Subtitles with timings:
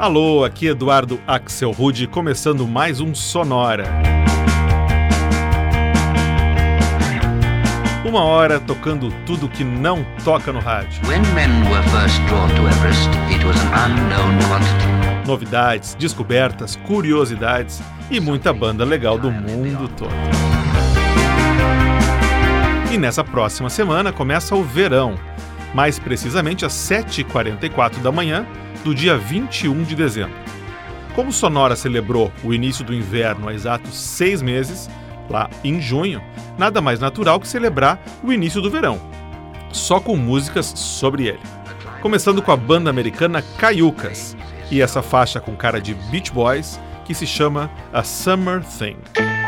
[0.00, 3.84] Alô, aqui Eduardo Axel Rude, começando mais um Sonora.
[8.02, 11.02] Uma hora tocando tudo que não toca no rádio.
[15.26, 20.14] Novidades, descobertas, curiosidades e muita banda legal do mundo todo.
[22.90, 25.14] E nessa próxima semana começa o verão,
[25.74, 28.46] mais precisamente às 7h44 da manhã
[28.84, 30.36] do dia 21 de dezembro.
[31.14, 34.88] Como Sonora celebrou o início do inverno há exatos seis meses,
[35.28, 36.22] lá em junho,
[36.56, 39.00] nada mais natural que celebrar o início do verão,
[39.72, 41.40] só com músicas sobre ele.
[42.00, 44.36] Começando com a banda americana Caiucas
[44.70, 49.39] e essa faixa com cara de Beach Boys que se chama A Summer Thing.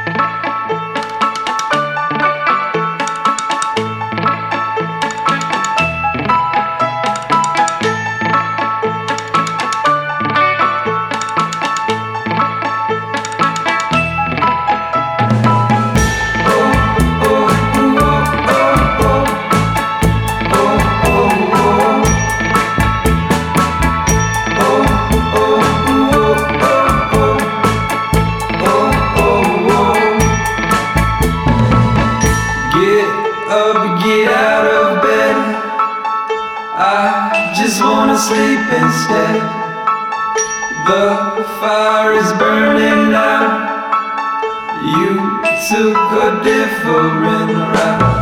[40.87, 43.71] The fire is burning now.
[44.83, 45.15] You
[45.69, 48.22] took a different route.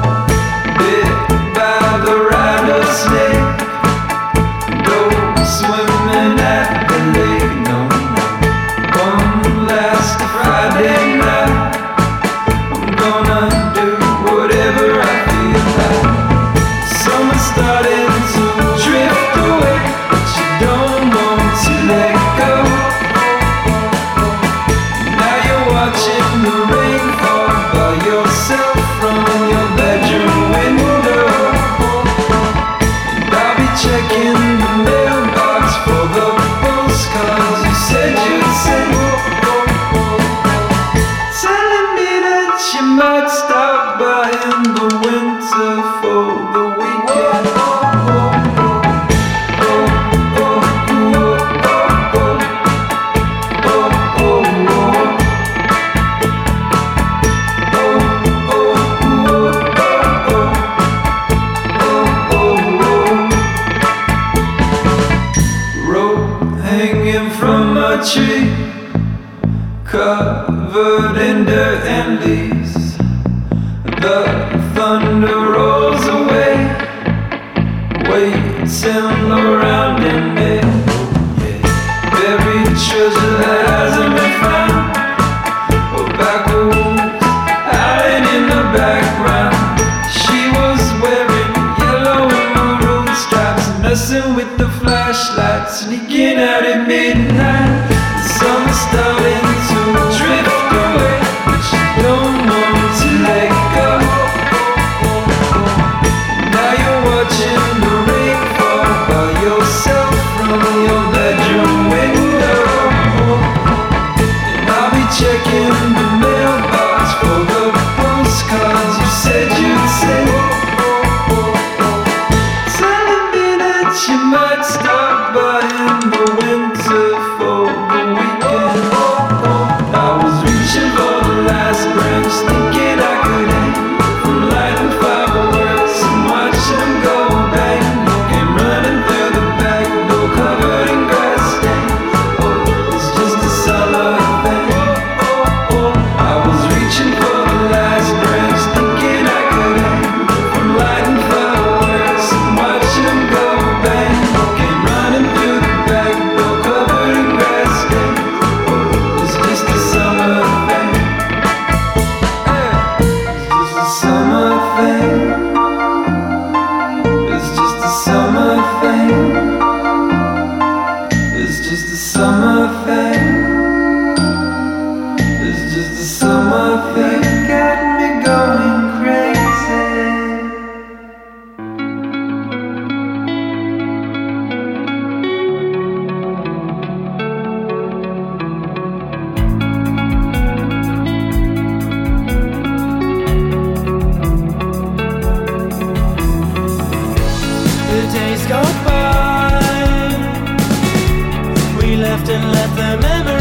[202.10, 203.39] left and let the memory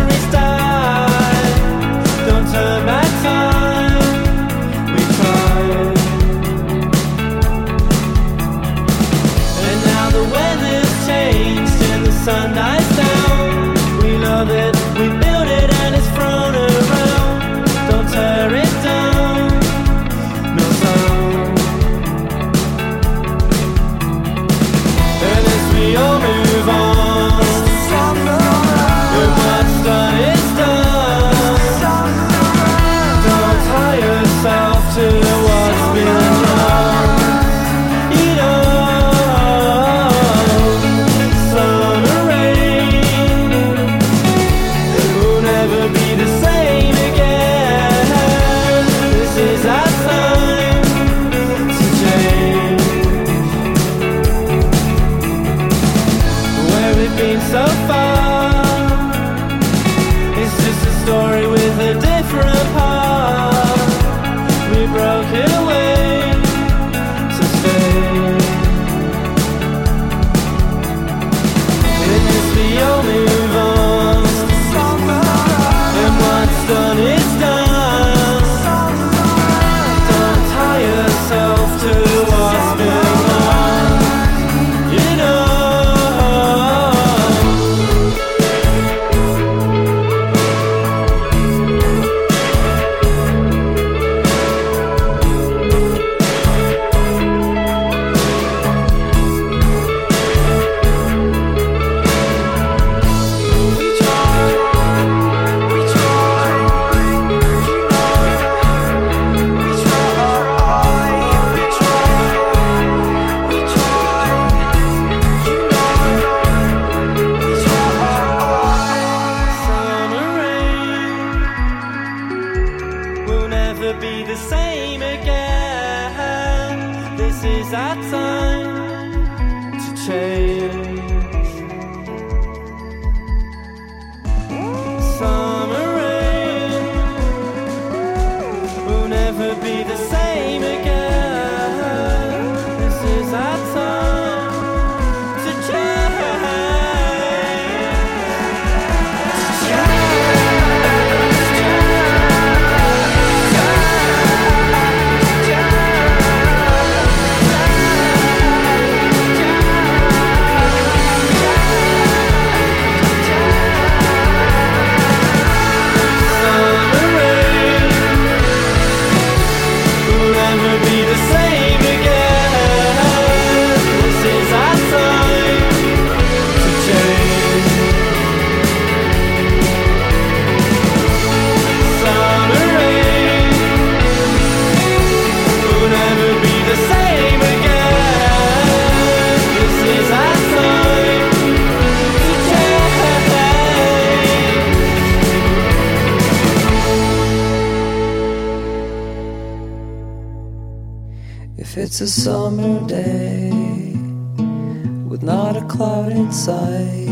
[206.01, 207.07] not a in sight.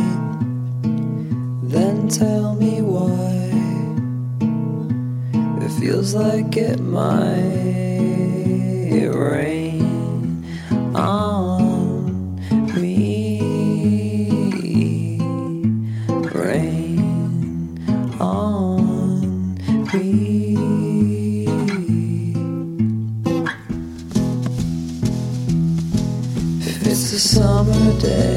[1.74, 3.52] Then tell me why
[5.64, 7.10] it feels like it might
[9.14, 10.46] rain
[10.96, 12.36] on
[12.76, 13.42] me.
[16.34, 17.00] Rain
[18.22, 19.56] on
[19.94, 20.56] me.
[26.90, 28.37] It's a summer day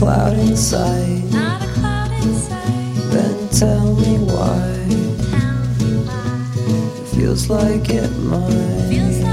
[0.00, 2.94] with not a cloud in sight.
[3.10, 4.86] Then tell me why
[6.56, 9.27] it feels like it might.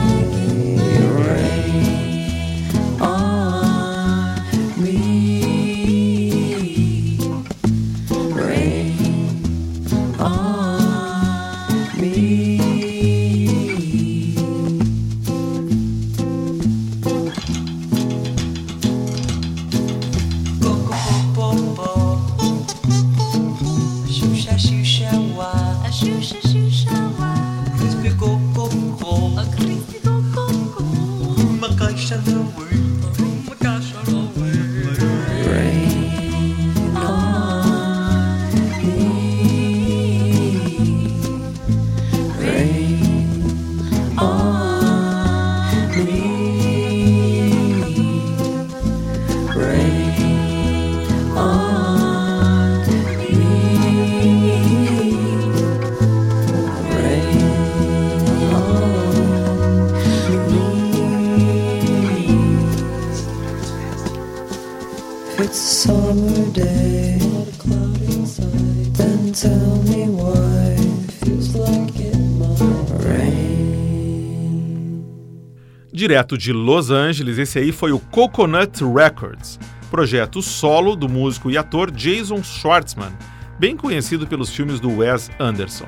[75.92, 79.60] Direto de Los Angeles, esse aí foi o Coconut Records,
[79.92, 83.12] projeto solo do músico e ator Jason Schwartzman,
[83.60, 85.88] bem conhecido pelos filmes do Wes Anderson.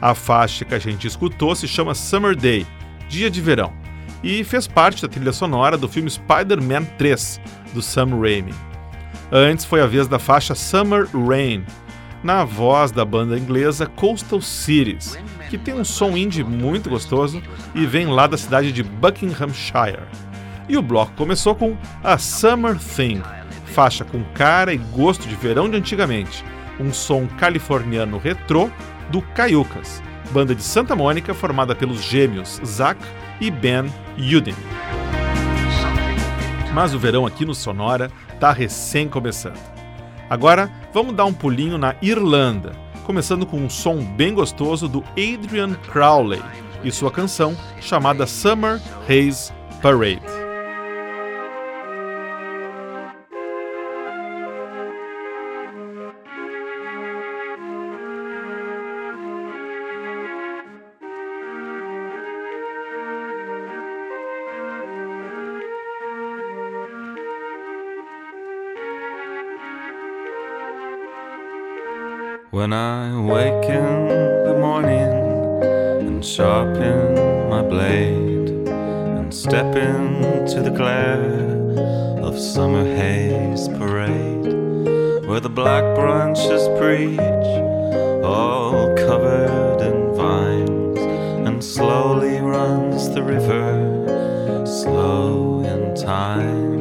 [0.00, 2.66] A faixa que a gente escutou se chama Summer Day,
[3.08, 3.72] Dia de Verão,
[4.24, 7.40] e fez parte da trilha sonora do filme Spider-Man 3,
[7.72, 8.71] do Sam Raimi.
[9.34, 11.64] Antes foi a vez da faixa Summer Rain,
[12.22, 17.42] na voz da banda inglesa Coastal Cities, que tem um som indie muito gostoso
[17.74, 20.02] e vem lá da cidade de Buckinghamshire.
[20.68, 23.22] E o bloco começou com A Summer Thing,
[23.64, 26.44] faixa com cara e gosto de verão de antigamente,
[26.78, 28.68] um som californiano retrô
[29.10, 33.00] do Caiucas, banda de Santa Mônica formada pelos gêmeos Zach
[33.40, 33.86] e Ben
[34.18, 34.54] Yudin.
[36.72, 39.60] Mas o verão aqui no Sonora está recém começando.
[40.28, 42.72] Agora vamos dar um pulinho na Irlanda
[43.04, 46.42] começando com um som bem gostoso do Adrian Crowley
[46.82, 49.52] e sua canção chamada Summer Haze
[49.82, 50.41] Parade.
[72.52, 74.08] When I wake in
[74.44, 84.52] the morning and sharpen my blade and step into the glare of summer haze parade,
[85.26, 87.18] where the black branches preach,
[88.22, 96.71] all covered in vines, and slowly runs the river, slow in time.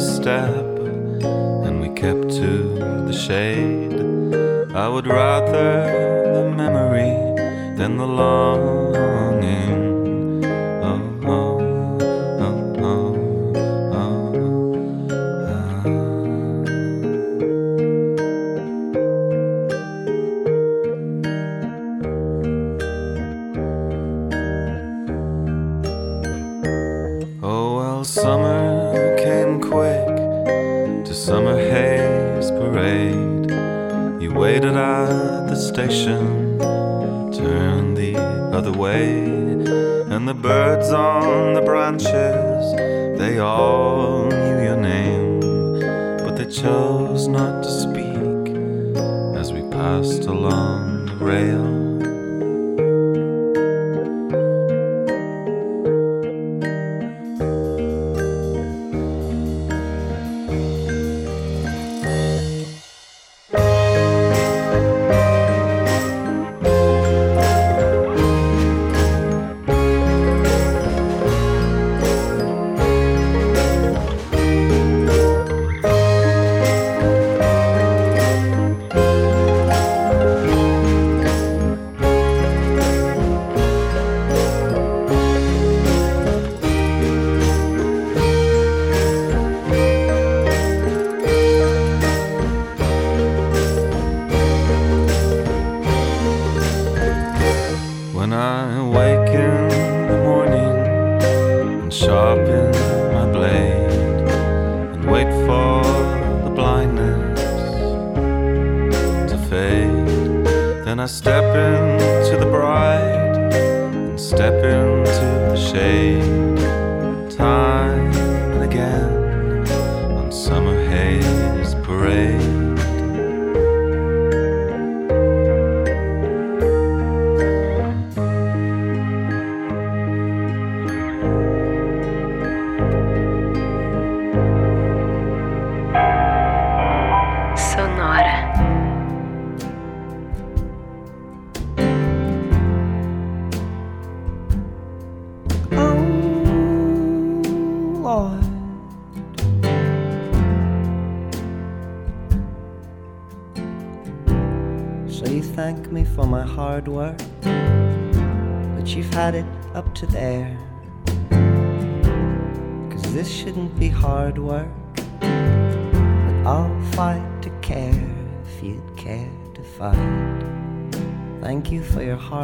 [0.00, 0.54] Step,
[1.66, 2.74] and we kept to
[3.06, 3.92] the shade.
[4.74, 7.12] I would rather the memory
[7.76, 9.29] than the longing.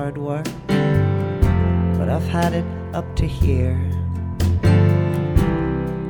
[0.07, 0.47] Hard work,
[1.99, 3.77] but I've had it up to here.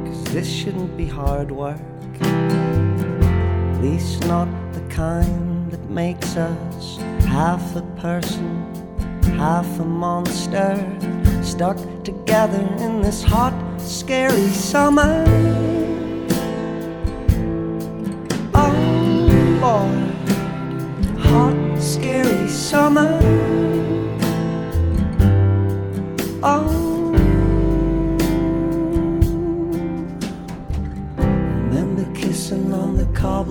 [0.04, 1.80] Cause this shouldn't be hard work,
[2.20, 8.46] at least not the kind that makes us half a person,
[9.38, 10.76] half a monster,
[11.42, 15.24] stuck together in this hot, scary summer.
[18.52, 18.74] Oh
[19.62, 23.65] Lord, hot, scary summer.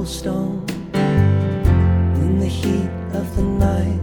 [0.05, 3.99] Cobblestone in the heat of the night,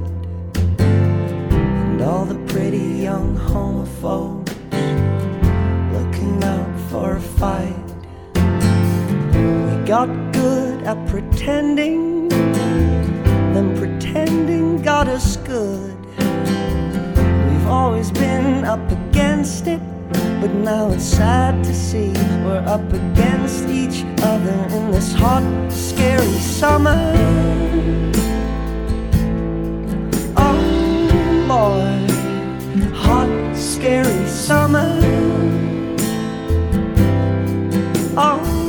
[0.80, 4.48] and all the pretty young homophobes
[5.92, 7.76] looking out for a fight.
[8.34, 15.96] We got good at pretending, then pretending got us good.
[16.18, 19.80] We've always been up against it,
[20.42, 22.10] but now it's sad to see
[22.44, 27.00] we're up against each other in this hot, scary summer.
[30.36, 32.10] Oh Lord,
[32.92, 34.98] hot, scary summer.
[38.16, 38.61] Oh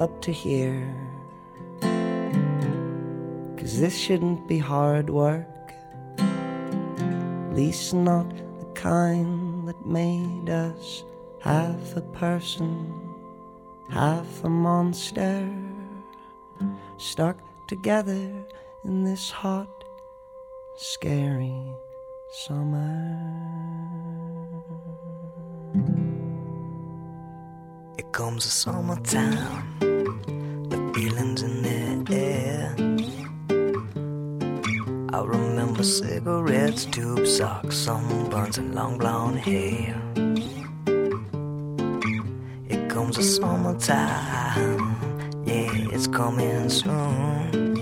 [0.00, 0.94] up to here.
[3.56, 5.72] Cause this shouldn't be hard work,
[6.18, 8.28] at least not
[8.60, 11.04] the kind that made us
[11.40, 12.92] half a person,
[13.90, 15.48] half a monster,
[16.96, 18.30] stuck together
[18.84, 19.84] in this hot,
[20.76, 21.72] scary
[22.30, 23.18] summer.
[27.98, 29.78] It comes the summertime,
[30.98, 32.74] feelings in the air.
[35.12, 39.94] I remember cigarettes, tube socks, sunburns, and long blonde hair.
[42.68, 44.96] It comes the summertime,
[45.46, 47.80] yeah, it's coming soon.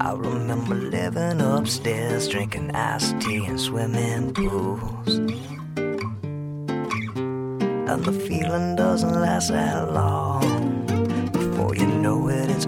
[0.00, 5.18] I remember living upstairs, drinking iced tea and swimming pools.
[7.90, 10.61] And the feeling doesn't last that long.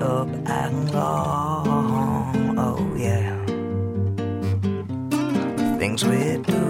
[0.04, 2.58] Up and gone.
[2.58, 3.32] Oh, yeah.
[5.78, 6.64] Things we do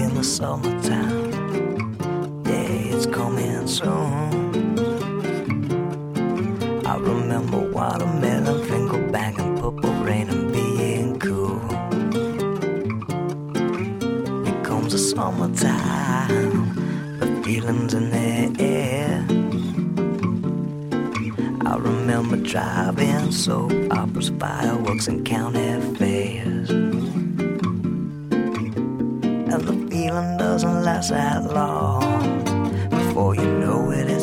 [0.00, 0.71] in the summertime.
[22.52, 26.68] Driving soap operas, fireworks, and county fairs.
[26.68, 27.08] And
[29.50, 32.44] the feeling doesn't last that long.
[32.90, 34.21] Before you know it, it's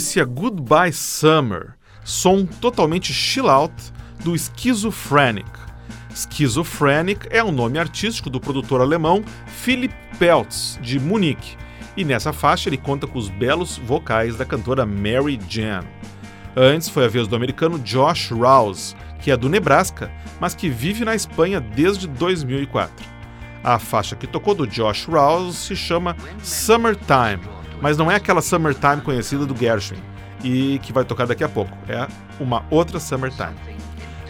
[0.00, 3.74] Delícia, Goodbye Summer, som totalmente chill out
[4.24, 5.46] do Schizophrenic.
[6.14, 11.54] Schizophrenic é o nome artístico do produtor alemão Philipp Peltz, de Munique,
[11.94, 15.84] e nessa faixa ele conta com os belos vocais da cantora Mary Jan.
[16.56, 20.10] Antes foi a vez do americano Josh Rouse, que é do Nebraska,
[20.40, 23.06] mas que vive na Espanha desde 2004.
[23.62, 29.00] A faixa que tocou do Josh Rouse se chama Summertime, mas não é aquela Summertime
[29.02, 30.02] conhecida do Gershwin
[30.42, 32.06] e que vai tocar daqui a pouco, é
[32.38, 33.54] uma outra Summertime.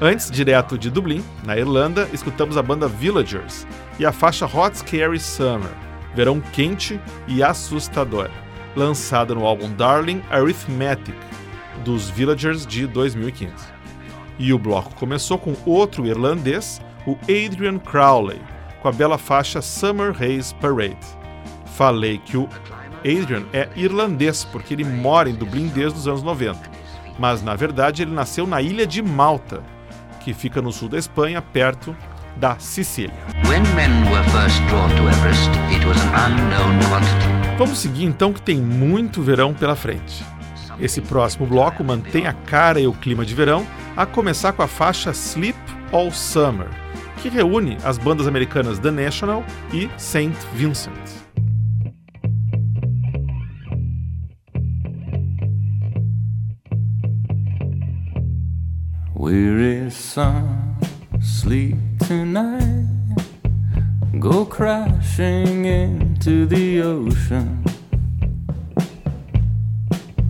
[0.00, 3.66] Antes, direto de Dublin, na Irlanda, escutamos a banda Villagers
[3.98, 5.70] e a faixa Hot Scary Summer,
[6.14, 8.30] verão quente e assustador,
[8.74, 11.14] lançada no álbum Darling Arithmetic,
[11.84, 13.52] dos Villagers de 2015.
[14.38, 18.40] E o bloco começou com outro irlandês, o Adrian Crowley,
[18.80, 20.96] com a bela faixa Summer Haze Parade.
[21.76, 22.48] Falei que o
[23.00, 26.58] Adrian é irlandês porque ele mora em Dublin desde os anos 90,
[27.18, 29.62] mas na verdade ele nasceu na ilha de Malta,
[30.20, 31.96] que fica no sul da Espanha, perto
[32.36, 33.14] da Sicília.
[35.08, 35.50] Everest.
[37.58, 40.24] Vamos seguir então que tem muito verão pela frente.
[40.80, 44.66] Esse próximo bloco mantém a cara e o clima de verão, a começar com a
[44.66, 45.58] faixa Sleep
[45.92, 46.68] All Summer,
[47.18, 51.19] que reúne as bandas americanas The National e Saint Vincent.
[59.20, 60.78] Weary sun,
[61.20, 62.86] sleep tonight.
[64.18, 67.62] Go crashing into the ocean.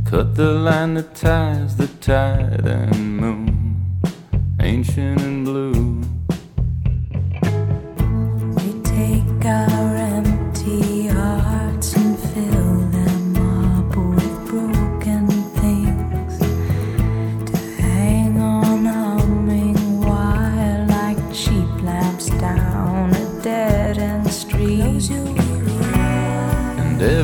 [0.05, 4.01] Cut the line that ties the tide and moon,
[4.59, 6.03] ancient and blue.
[8.57, 9.47] We take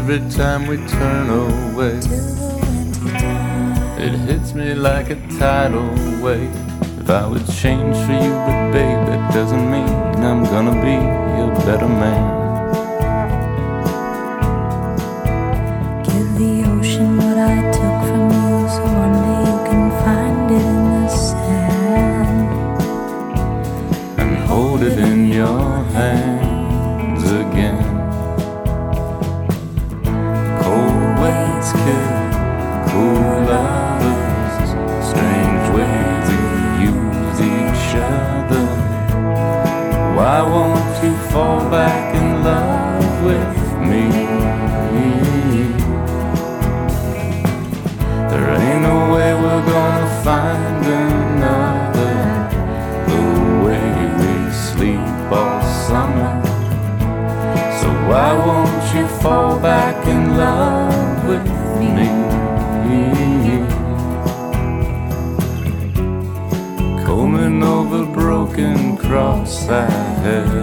[0.09, 1.99] every time we turn away,
[3.99, 5.89] it hits me like a tidal
[6.23, 6.55] wave.
[7.01, 9.89] If I would change for you, but babe, that doesn't mean
[10.29, 10.95] I'm gonna be
[11.43, 12.25] a better man.
[16.05, 20.67] Give the ocean what I took from you, so one day you can find it
[20.75, 22.49] in the sand.
[24.21, 26.36] and hold it in your hands
[69.47, 70.56] broken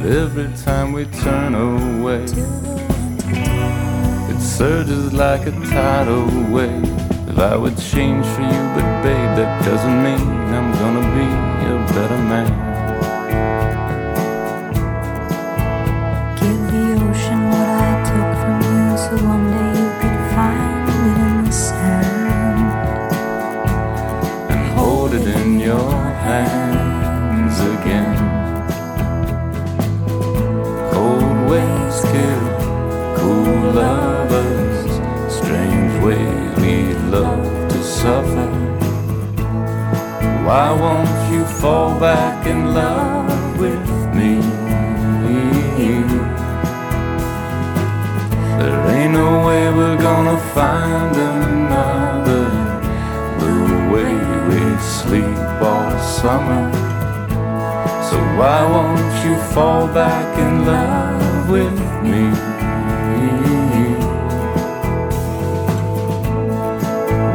[0.00, 2.24] But every time we turn away,
[4.32, 6.88] it surges like a tidal wave.
[7.28, 11.26] If I would change for you, but babe, that doesn't mean I'm gonna be
[11.66, 12.69] a better man.
[40.50, 44.40] Why won't you fall back in love with me?
[48.58, 52.46] There ain't no way we're gonna find another
[53.38, 53.54] the
[53.94, 54.12] way
[54.48, 54.60] we
[54.98, 56.64] sleep all summer.
[58.10, 62.24] So why won't you fall back in love with me?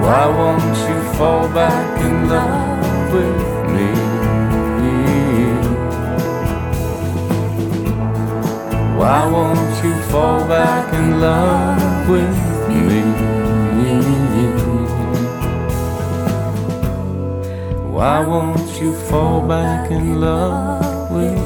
[0.03, 2.64] Why won't you fall back in love
[3.13, 3.41] with
[3.73, 3.89] me?
[8.99, 12.37] Why won't you fall back in love with
[12.69, 13.01] me?
[17.95, 21.44] Why won't you fall back in love with me?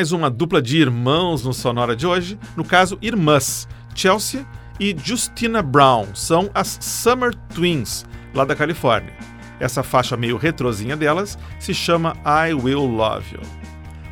[0.00, 3.68] Mais uma dupla de irmãos no Sonora de hoje, no caso, irmãs.
[3.94, 4.46] Chelsea
[4.80, 9.12] e Justina Brown são as Summer Twins, lá da Califórnia.
[9.60, 13.42] Essa faixa meio retrozinha delas se chama I Will Love You.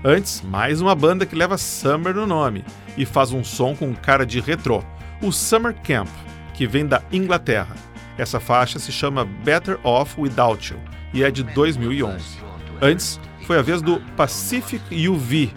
[0.04, 4.26] Antes, mais uma banda que leva Summer no nome e faz um som com cara
[4.26, 4.84] de retrô,
[5.22, 6.08] o Summer Camp,
[6.52, 7.74] que vem da Inglaterra.
[8.18, 10.78] Essa faixa se chama Better Off Without You
[11.14, 12.22] e é de 2011.
[12.82, 15.50] Antes, foi a vez do Pacific UV,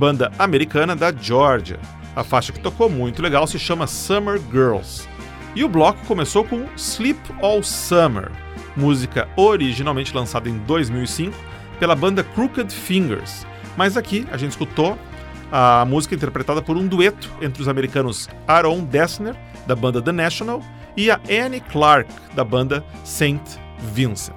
[0.00, 1.78] banda americana da Georgia.
[2.16, 5.06] A faixa que tocou muito legal se chama Summer Girls.
[5.54, 8.32] E o bloco começou com Sleep All Summer,
[8.74, 11.36] música originalmente lançada em 2005
[11.78, 13.46] pela banda Crooked Fingers.
[13.76, 14.98] Mas aqui a gente escutou
[15.52, 19.36] a música interpretada por um dueto entre os americanos Aaron Dessner,
[19.66, 20.62] da banda The National,
[20.96, 23.42] e a Annie Clark, da banda Saint
[23.92, 24.34] Vincent.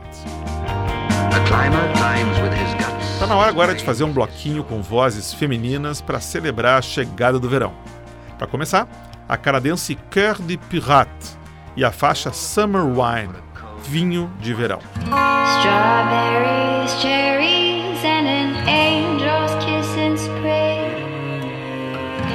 [3.24, 3.30] A climber climbs with his guts.
[3.30, 7.40] Tá na hora agora de fazer um bloquinho com vozes femininas para celebrar a chegada
[7.40, 7.74] do verão.
[8.38, 8.88] Para começar,
[9.30, 11.38] a canadense Cœur de Pirate
[11.76, 13.34] e a faixa Summer Wine,
[13.84, 14.80] vinho de verão.
[15.60, 19.84] Strawberries, cherries, and an angel's kiss.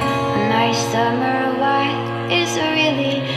[0.01, 3.28] A nice summer light is really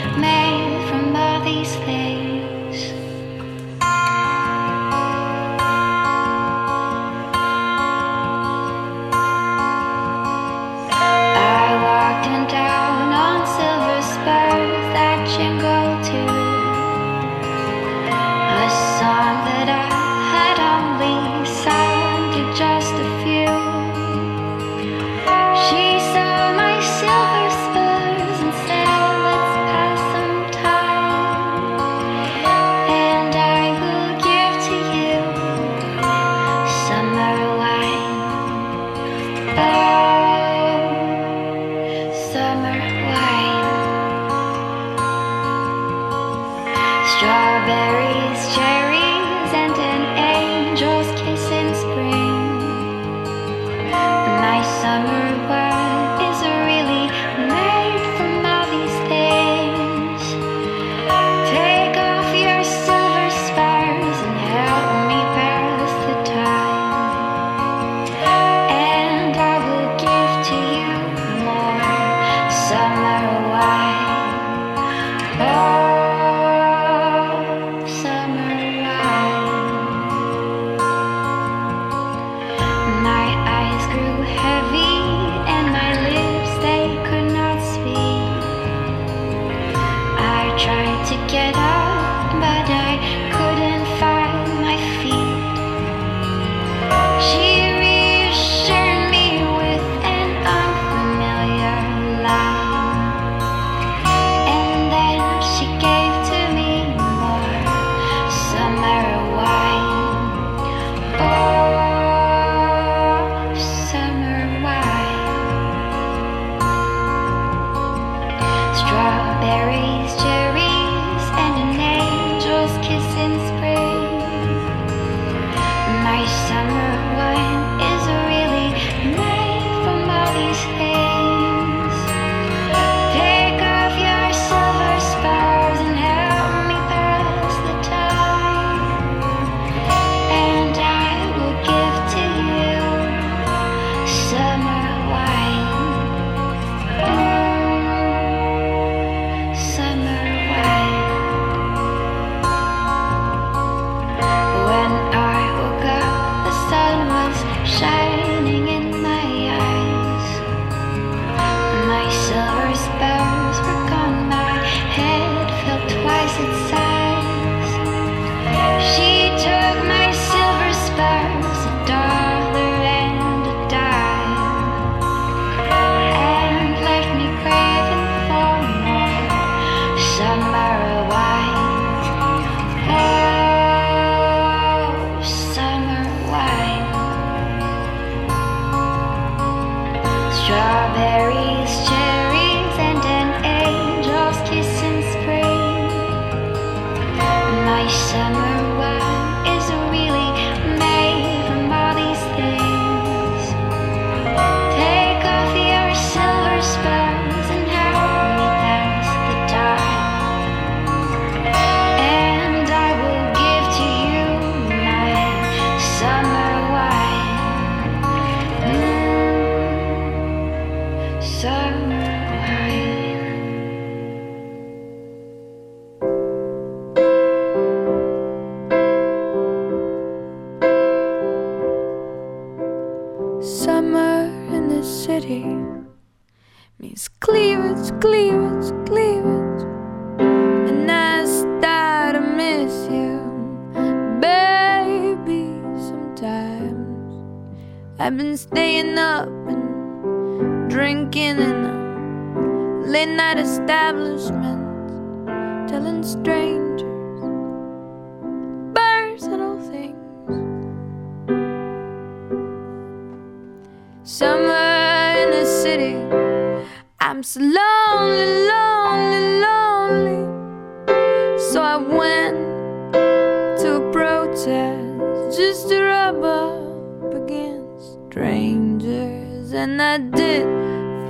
[273.91, 279.53] protest just to rub up against strangers.
[279.53, 280.47] And I did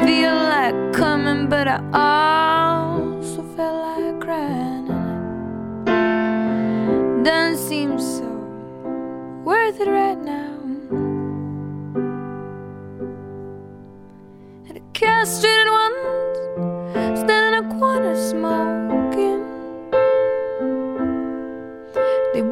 [0.01, 4.89] feel like coming, but I also felt like crying.
[5.87, 8.29] And it doesn't seem so
[9.45, 10.59] worth it right now.
[14.69, 18.72] And a castrated ones stand in a corner smoking.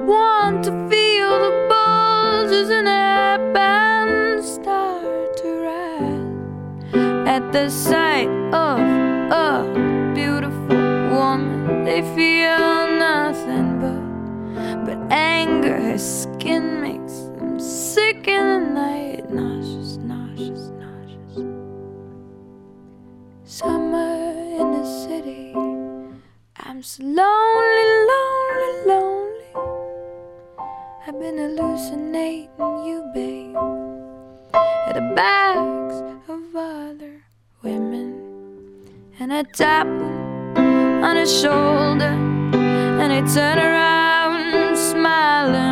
[0.07, 8.81] Want to feel the bulges in their pants start to rise at the sight of
[9.31, 10.77] a beautiful
[11.11, 11.85] woman.
[11.85, 12.59] They feel
[12.99, 14.01] nothing but
[14.87, 15.77] but anger.
[15.81, 21.37] Her skin makes them sick in the night, nauseous, nauseous, nauseous.
[23.45, 25.55] Summer in the city.
[26.57, 29.20] I'm so lonely, lonely, lonely.
[31.11, 33.57] I've been hallucinating you, babe.
[34.55, 35.97] At the backs
[36.29, 37.25] of other
[37.65, 38.15] women.
[39.19, 42.15] And I tap on his shoulder.
[43.03, 45.70] And I turn around smiling,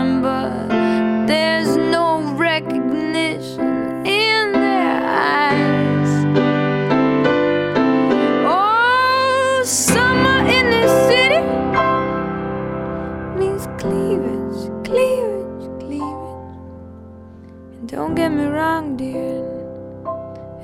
[18.19, 19.47] get me wrong, dear.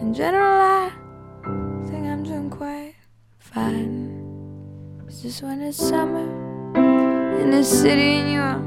[0.00, 0.90] In general, I
[1.86, 2.96] think I'm doing quite
[3.38, 4.10] fine.
[5.06, 6.26] It's just when it's summer
[7.40, 8.58] in the city and you're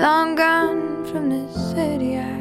[0.00, 2.37] long gone from the city, I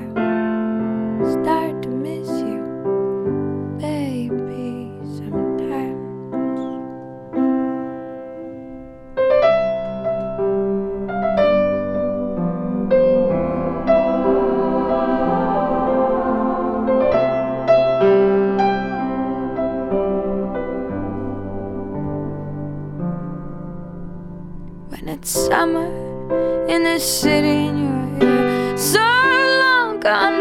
[26.94, 29.04] the city and here, so
[29.62, 30.37] long gone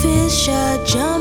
[0.00, 1.13] Fish are jumping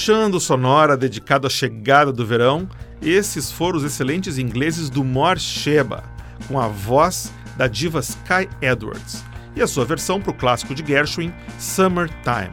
[0.00, 2.66] Fechando Sonora dedicado à chegada do verão,
[3.02, 6.02] esses foram os excelentes ingleses do Mor Sheba,
[6.48, 9.22] com a voz da diva Sky Edwards,
[9.54, 12.48] e a sua versão para o clássico de Gershwin, Summertime.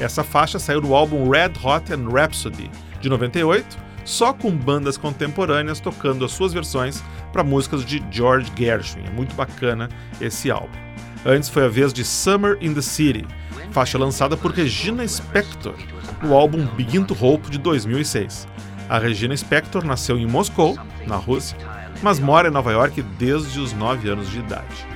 [0.00, 2.68] Essa faixa saiu do álbum Red Hot and Rhapsody,
[3.00, 7.00] de 98, só com bandas contemporâneas tocando as suas versões
[7.32, 9.04] para músicas de George Gershwin.
[9.06, 9.88] É muito bacana
[10.20, 10.76] esse álbum.
[11.24, 13.24] Antes foi a vez de Summer in the City,
[13.72, 15.74] faixa lançada por Regina Spektor,
[16.22, 18.46] no álbum Begin to Hope de 2006.
[18.88, 21.56] A Regina Spektor nasceu em Moscou, na Rússia,
[22.02, 24.86] mas mora em Nova York desde os 9 anos de idade.